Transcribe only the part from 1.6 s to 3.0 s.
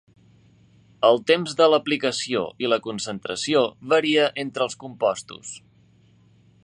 l'aplicació i la